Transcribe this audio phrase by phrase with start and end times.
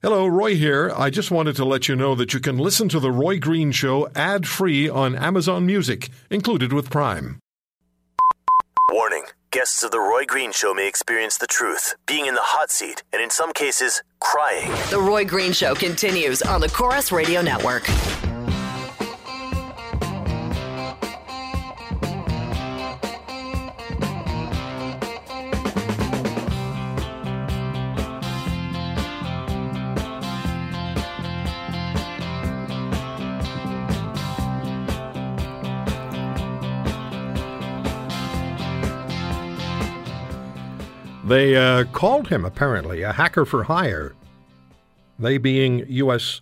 [0.00, 0.92] Hello, Roy here.
[0.96, 3.72] I just wanted to let you know that you can listen to The Roy Green
[3.72, 7.40] Show ad free on Amazon Music, included with Prime.
[8.92, 12.70] Warning guests of The Roy Green Show may experience the truth, being in the hot
[12.70, 14.70] seat, and in some cases, crying.
[14.90, 17.82] The Roy Green Show continues on the Corus Radio Network.
[41.28, 44.14] They uh, called him, apparently, a hacker for hire.
[45.18, 46.40] They being U.S.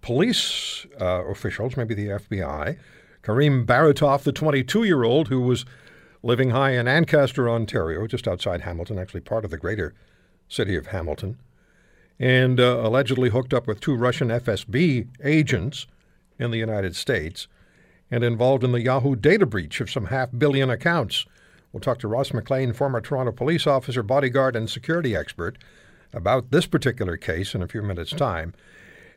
[0.00, 2.78] police uh, officials, maybe the FBI.
[3.24, 5.64] Karim Baratov, the 22 year old who was
[6.22, 9.92] living high in Ancaster, Ontario, just outside Hamilton, actually part of the greater
[10.48, 11.38] city of Hamilton,
[12.20, 15.88] and uh, allegedly hooked up with two Russian FSB agents
[16.38, 17.48] in the United States
[18.08, 21.26] and involved in the Yahoo data breach of some half billion accounts.
[21.72, 25.58] We'll talk to Ross McLean, former Toronto police officer, bodyguard, and security expert,
[26.12, 28.54] about this particular case in a few minutes' time.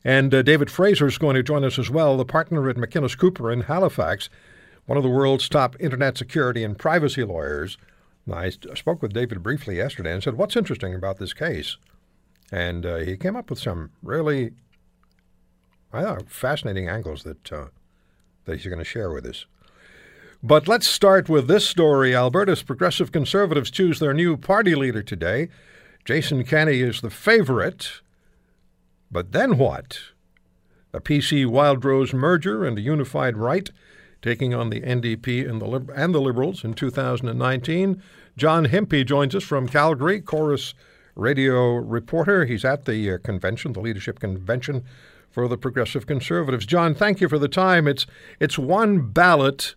[0.03, 3.17] And uh, David Fraser is going to join us as well, the partner at McInnes
[3.17, 4.29] Cooper in Halifax,
[4.85, 7.77] one of the world's top internet security and privacy lawyers.
[8.31, 11.77] I spoke with David briefly yesterday and said, What's interesting about this case?
[12.51, 14.51] And uh, he came up with some really
[15.93, 17.65] I fascinating angles that, uh,
[18.45, 19.45] that he's going to share with us.
[20.45, 22.13] But let's start with this story.
[22.13, 25.47] Alberta's progressive conservatives choose their new party leader today.
[26.03, 28.01] Jason Kenney is the favorite.
[29.09, 29.99] But then what?
[30.93, 33.71] A PC Wildrose merger and a unified right
[34.21, 38.03] taking on the NDP and the, and the Liberals in 2019.
[38.35, 40.73] John Hempy joins us from Calgary, Corus
[41.15, 42.43] radio reporter.
[42.45, 44.83] He's at the uh, convention, the leadership convention
[45.29, 46.65] for the Progressive Conservatives.
[46.65, 47.87] John, thank you for the time.
[47.87, 48.05] It's
[48.41, 49.75] it's one ballot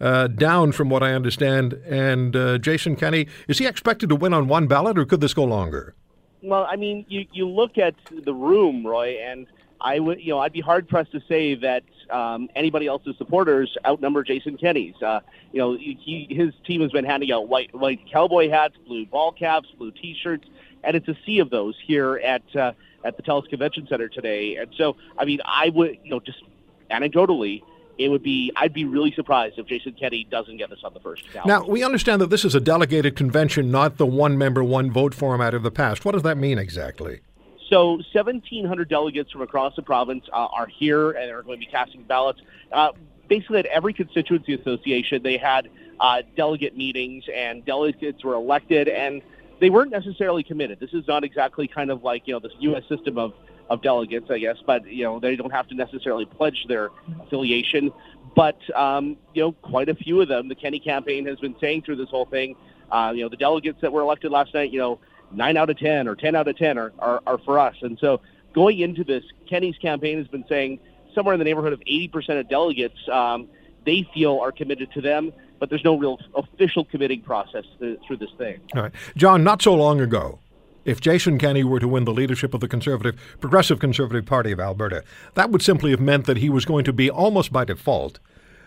[0.00, 1.74] uh, down, from what I understand.
[1.86, 5.34] And uh, Jason Kenney, is he expected to win on one ballot, or could this
[5.34, 5.94] go longer?
[6.42, 9.46] Well, I mean, you you look at the room, Roy, and
[9.80, 13.76] I would, you know, I'd be hard pressed to say that um, anybody else's supporters
[13.86, 14.94] outnumber Jason Kenney's.
[15.02, 15.20] Uh,
[15.52, 19.32] you know, he, his team has been handing out white white cowboy hats, blue ball
[19.32, 20.46] caps, blue T-shirts,
[20.84, 22.72] and it's a sea of those here at uh,
[23.04, 24.56] at the TELUS Convention Center today.
[24.56, 26.42] And so, I mean, I would, you know, just
[26.90, 27.62] anecdotally,
[27.98, 31.00] it would be I'd be really surprised if Jason Kenney doesn't get this on the
[31.00, 31.46] first ballot.
[31.46, 35.14] Now we understand that this is a delegated convention, not the one member one vote
[35.14, 36.04] format of the past.
[36.04, 37.20] What does that mean exactly?
[37.68, 41.70] So 1,700 delegates from across the province uh, are here and are going to be
[41.70, 42.40] casting ballots.
[42.70, 42.92] Uh,
[43.28, 45.68] basically, at every constituency association, they had
[45.98, 49.20] uh, delegate meetings, and delegates were elected, and
[49.60, 50.78] they weren't necessarily committed.
[50.78, 52.84] This is not exactly kind of like you know this U.S.
[52.88, 53.32] system of
[53.68, 56.90] of delegates, I guess, but you know they don't have to necessarily pledge their
[57.20, 57.92] affiliation.
[58.34, 61.82] But um, you know, quite a few of them, the Kenney campaign has been saying
[61.82, 62.56] through this whole thing.
[62.90, 65.00] Uh, you know, the delegates that were elected last night, you know,
[65.32, 67.74] nine out of ten or ten out of ten are, are, are for us.
[67.82, 68.20] And so
[68.52, 70.78] going into this, Kenney's campaign has been saying
[71.14, 73.48] somewhere in the neighborhood of 80% of delegates um,
[73.86, 78.30] they feel are committed to them, but there's no real official committing process through this
[78.36, 78.60] thing.
[78.74, 78.92] All right.
[79.16, 80.38] John, not so long ago,
[80.86, 84.60] if Jason Kenney were to win the leadership of the Conservative, Progressive Conservative Party of
[84.60, 85.02] Alberta,
[85.34, 88.20] that would simply have meant that he was going to be almost by default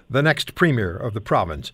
[0.10, 1.72] the next premier of the province.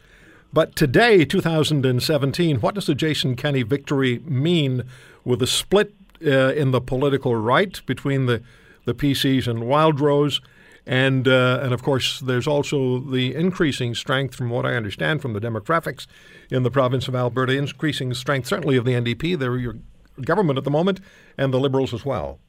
[0.53, 4.83] But today, 2017, what does the Jason Kenney victory mean
[5.25, 5.95] with a split
[6.25, 8.44] uh, in the political right between the,
[8.85, 10.41] the PCs and Wildrose?
[10.85, 15.33] And, uh, and of course, there's also the increasing strength, from what I understand from
[15.33, 16.06] the demographics
[16.51, 19.39] in the province of Alberta, increasing strength certainly of the NDP.
[19.39, 19.77] They're your
[20.21, 20.99] government at the moment
[21.37, 22.39] and the Liberals as well?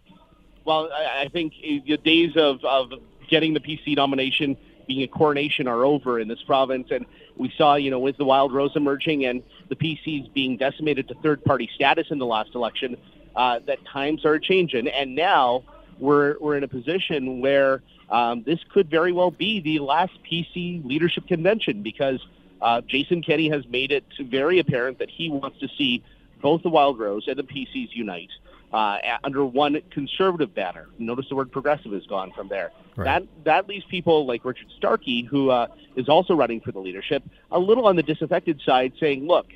[0.65, 2.93] Well, I think the days of, of
[3.29, 4.57] getting the PC nomination
[4.87, 6.89] being a coronation are over in this province.
[6.91, 7.07] And
[7.37, 11.45] we saw, you know, with the Wildrose emerging and the PCs being decimated to third
[11.45, 12.97] party status in the last election,
[13.35, 14.89] uh, that times are changing.
[14.89, 15.65] And now
[15.99, 20.85] we're, we're in a position where um, this could very well be the last PC
[20.85, 22.25] leadership convention because
[22.63, 26.03] uh, Jason Kenney has made it very apparent that he wants to see
[26.41, 28.31] both the Wildrose and the PCs unite
[28.73, 30.87] uh, under one conservative banner.
[30.99, 32.73] Notice the word progressive is gone from there.
[32.97, 33.05] Right.
[33.05, 37.23] That that leaves people like Richard Starke, who uh, is also running for the leadership,
[37.51, 39.47] a little on the disaffected side, saying, "Look,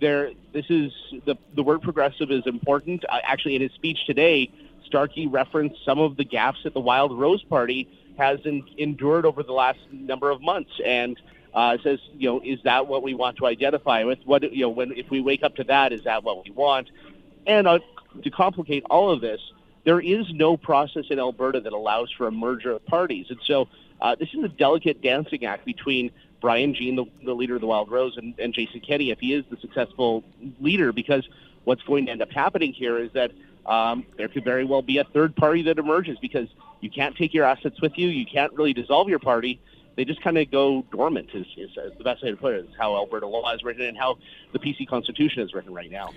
[0.00, 0.32] there.
[0.52, 0.92] This is
[1.24, 4.50] the the word progressive is important." Uh, actually, in his speech today,
[4.86, 7.88] Starkey referenced some of the gaps that the Wildrose Party
[8.18, 11.18] has in, endured over the last number of months, and
[11.58, 14.20] uh, says, you know, is that what we want to identify with?
[14.24, 16.88] What you know, when if we wake up to that, is that what we want?
[17.48, 17.80] And uh,
[18.22, 19.40] to complicate all of this,
[19.82, 23.26] there is no process in Alberta that allows for a merger of parties.
[23.30, 23.66] And so
[24.00, 27.66] uh, this is a delicate dancing act between Brian Jean, the, the leader of the
[27.66, 30.22] Wildrose, and, and Jason Kenney, if he is the successful
[30.60, 31.28] leader, because
[31.64, 33.32] what's going to end up happening here is that
[33.66, 36.48] um, there could very well be a third party that emerges because
[36.80, 38.06] you can't take your assets with you.
[38.06, 39.60] You can't really dissolve your party.
[39.98, 42.66] They just kind of go dormant, is, is, is the best way to put it,
[42.66, 44.16] is how Alberta law is written and how
[44.52, 46.10] the PC Constitution is written right now.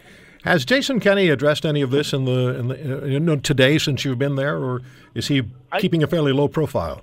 [0.43, 4.05] Has Jason Kenney addressed any of this in the, in the you know, today since
[4.05, 4.83] you've been there, or
[5.15, 5.41] is he
[5.79, 7.01] keeping a fairly low profile?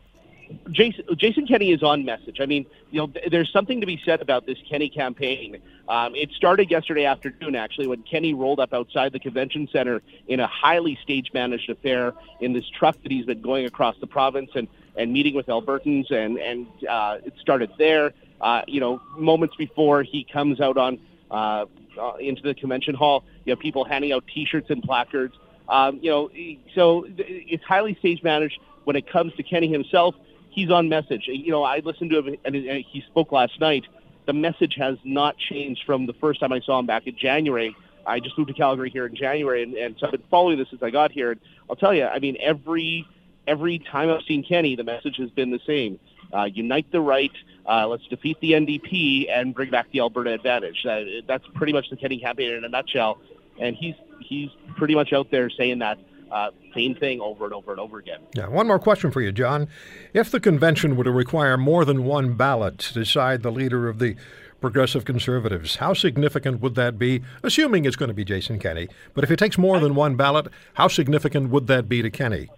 [0.71, 2.37] Jason, Jason Kenney is on message.
[2.41, 5.61] I mean, you know, there's something to be said about this Kenney campaign.
[5.89, 10.39] Um, it started yesterday afternoon, actually, when Kenney rolled up outside the convention center in
[10.39, 14.51] a highly stage managed affair in this truck that he's been going across the province
[14.55, 18.13] and, and meeting with Albertans, and and uh, it started there.
[18.41, 21.01] Uh, you know, moments before he comes out on
[21.31, 21.65] uh,
[21.99, 25.35] uh, into the convention hall, you have people handing out T-shirts and placards.
[25.69, 26.31] Um, you know,
[26.75, 28.59] so it's highly stage managed.
[28.85, 30.15] When it comes to Kenney himself,
[30.51, 31.25] he's on message.
[31.27, 33.85] You know, I listened to him and he spoke last night.
[34.27, 37.77] The message has not changed from the first time I saw him back in January.
[38.07, 40.71] I just moved to Calgary here in January, and, and so I've been following this
[40.71, 41.33] since I got here.
[41.33, 43.07] And I'll tell you, I mean, every
[43.49, 45.99] every time I've seen Kenney, the message has been the same:
[46.33, 47.33] uh, unite the right,
[47.67, 50.85] uh, let's defeat the NDP, and bring back the Alberta advantage.
[50.87, 53.19] Uh, that's pretty much the Kenney campaign in a nutshell.
[53.61, 55.99] And he's he's pretty much out there saying that
[56.31, 58.21] uh, same thing over and over and over again.
[58.35, 58.49] Yeah.
[58.49, 59.69] One more question for you, John.
[60.13, 63.99] If the convention were to require more than one ballot to decide the leader of
[63.99, 64.17] the
[64.61, 67.23] progressive conservatives, how significant would that be?
[67.43, 70.49] Assuming it's going to be Jason Kenney, but if it takes more than one ballot,
[70.75, 72.51] how significant would that be to Kenney?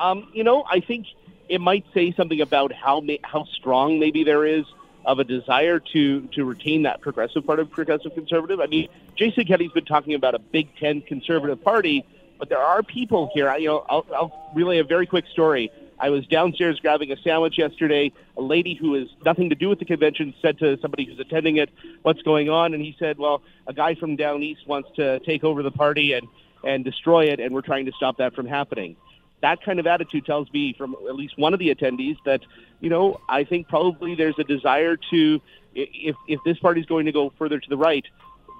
[0.00, 1.06] Um, you know, I think
[1.48, 4.64] it might say something about how how strong maybe there is
[5.04, 8.60] of a desire to to retain that progressive part of progressive conservative.
[8.60, 12.04] I mean, Jason Kenney's been talking about a big tent conservative party
[12.40, 13.48] but there are people here.
[13.48, 15.70] I, you know, I'll, I'll relay a very quick story.
[15.98, 18.12] I was downstairs grabbing a sandwich yesterday.
[18.38, 21.58] A lady who has nothing to do with the convention said to somebody who's attending
[21.58, 21.68] it,
[22.00, 25.44] "What's going on?" And he said, "Well, a guy from down east wants to take
[25.44, 26.26] over the party and
[26.64, 28.96] and destroy it, and we're trying to stop that from happening."
[29.42, 32.42] That kind of attitude tells me from at least one of the attendees that,
[32.80, 35.40] you know, I think probably there's a desire to,
[35.74, 38.04] if if this party is going to go further to the right,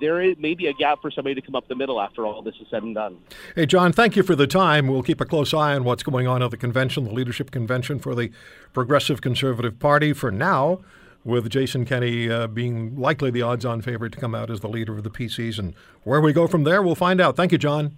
[0.01, 2.55] there is maybe a gap for somebody to come up the middle after all this
[2.61, 3.19] is said and done.
[3.55, 4.89] Hey, John, thank you for the time.
[4.89, 7.99] We'll keep a close eye on what's going on at the convention, the leadership convention
[7.99, 8.33] for the
[8.73, 10.13] Progressive Conservative Party.
[10.13, 10.81] For now,
[11.25, 14.69] with Jason Kenney uh, being likely the odds on favorite to come out as the
[14.69, 15.59] leader of the PCs.
[15.59, 17.37] And where we go from there, we'll find out.
[17.37, 17.97] Thank you, John.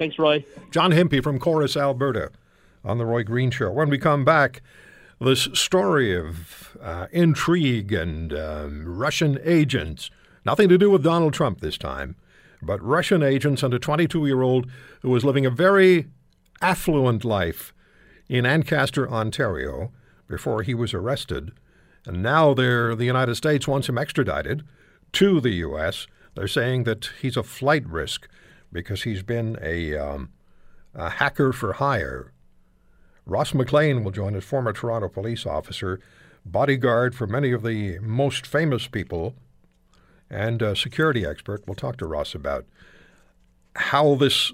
[0.00, 0.44] Thanks, Roy.
[0.72, 2.32] John Hempy from Corus, Alberta,
[2.84, 3.70] on The Roy Green Show.
[3.70, 4.62] When we come back,
[5.20, 10.10] this story of uh, intrigue and um, Russian agents
[10.44, 12.16] Nothing to do with Donald Trump this time,
[12.62, 14.70] but Russian agents and a 22 year old
[15.02, 16.06] who was living a very
[16.62, 17.74] affluent life
[18.28, 19.92] in Ancaster, Ontario,
[20.28, 21.52] before he was arrested.
[22.06, 24.62] And now the United States wants him extradited
[25.12, 26.06] to the U.S.
[26.34, 28.28] They're saying that he's a flight risk
[28.72, 30.30] because he's been a, um,
[30.94, 32.32] a hacker for hire.
[33.26, 36.00] Ross McLean will join as former Toronto police officer,
[36.44, 39.34] bodyguard for many of the most famous people
[40.30, 41.62] and a security expert.
[41.66, 42.64] We'll talk to Ross about
[43.76, 44.52] how this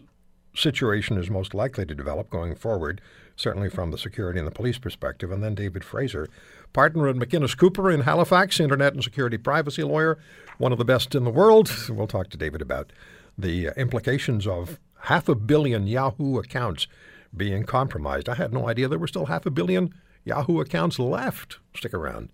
[0.55, 3.01] situation is most likely to develop going forward,
[3.37, 5.31] certainly from the security and the police perspective.
[5.31, 6.29] And then David Fraser,
[6.73, 10.19] partner at McInnes Cooper in Halifax, internet and security privacy lawyer,
[10.59, 11.71] one of the best in the world.
[11.91, 12.93] We'll talk to David about
[13.39, 16.87] the uh, implications of half a billion Yahoo accounts
[17.37, 18.29] being compromised.
[18.29, 21.59] I had no idea there were still half a billion Yahoo accounts left.
[21.75, 22.31] Stick around.